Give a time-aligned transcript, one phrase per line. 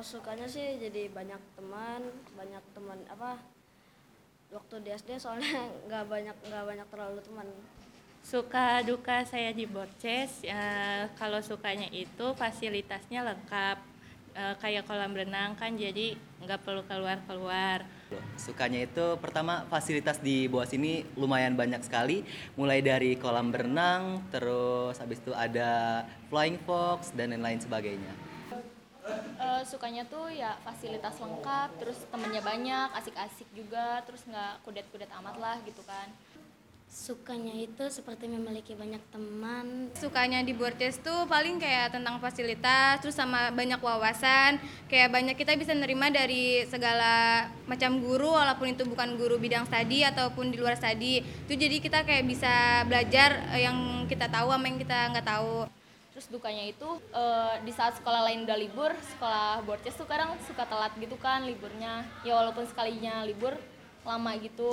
[0.00, 2.00] Kalau sukanya sih jadi banyak teman,
[2.32, 3.36] banyak teman apa?
[4.48, 7.44] Waktu di SD soalnya nggak banyak nggak banyak terlalu teman.
[8.24, 13.76] Suka duka saya di Borces, eh, kalau sukanya itu fasilitasnya lengkap,
[14.30, 17.82] Eh, kayak kolam renang kan jadi nggak perlu keluar-keluar.
[18.38, 22.22] Sukanya itu pertama fasilitas di bawah sini lumayan banyak sekali,
[22.54, 28.12] mulai dari kolam berenang, terus habis itu ada flying fox dan lain-lain sebagainya.
[29.60, 35.36] Eh, sukanya tuh ya fasilitas lengkap, terus temennya banyak, asik-asik juga, terus nggak kudet-kudet amat
[35.36, 36.08] lah gitu kan.
[36.88, 39.92] Sukanya itu seperti memiliki banyak teman.
[40.00, 44.58] sukanya di Borces tuh paling kayak tentang fasilitas terus sama banyak wawasan
[44.90, 50.02] kayak banyak kita bisa nerima dari segala macam guru walaupun itu bukan guru bidang studi
[50.02, 54.66] ataupun di luar studi itu jadi kita kayak bisa belajar eh, yang kita tahu sama
[54.66, 55.70] yang kita nggak tahu
[56.20, 56.84] Terus dukanya itu
[57.16, 61.48] eh, di saat sekolah lain udah libur, sekolah Borces tuh kadang suka telat gitu kan
[61.48, 62.04] liburnya.
[62.28, 63.56] Ya walaupun sekalinya libur
[64.04, 64.68] lama gitu.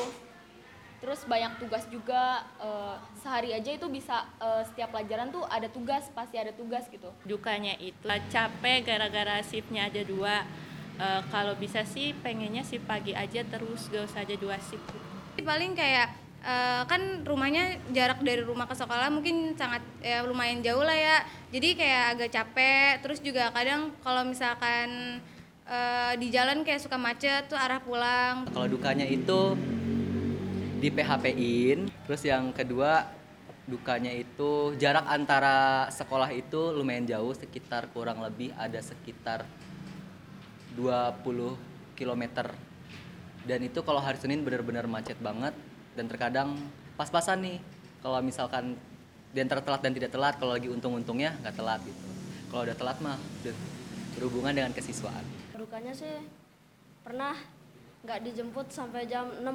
[0.99, 6.11] Terus banyak tugas juga eh, sehari aja itu bisa eh, setiap pelajaran tuh ada tugas,
[6.11, 7.15] pasti ada tugas gitu.
[7.23, 10.43] Dukanya itu capek gara-gara shiftnya ada dua.
[10.99, 14.83] Eh, kalau bisa sih pengennya sih pagi aja terus gak usah ada dua shift.
[15.47, 20.83] paling kayak eh, kan rumahnya jarak dari rumah ke sekolah mungkin sangat ya, lumayan jauh
[20.83, 21.17] lah ya.
[21.53, 22.91] Jadi kayak agak capek.
[23.05, 25.19] Terus juga kadang kalau misalkan
[25.65, 28.45] eh, di jalan kayak suka macet tuh arah pulang.
[28.51, 29.57] Kalau dukanya itu
[30.77, 33.09] di PHP-in, terus yang kedua
[33.67, 39.43] dukanya itu jarak antara sekolah itu lumayan jauh, sekitar kurang lebih ada sekitar
[40.77, 41.27] 20
[41.97, 42.23] km.
[43.43, 45.51] Dan itu kalau hari Senin benar-benar macet banget
[45.97, 46.53] dan terkadang
[46.93, 47.57] pas-pasan nih.
[48.05, 48.77] Kalau misalkan
[49.33, 52.07] di antara telat dan tidak telat, kalau lagi untung-untungnya nggak telat gitu.
[52.53, 53.55] Kalau udah telat mah udah
[54.15, 55.25] berhubungan dengan kesiswaan.
[55.57, 56.21] Dukanya sih
[57.01, 57.33] pernah
[58.05, 59.45] nggak dijemput sampai jam 6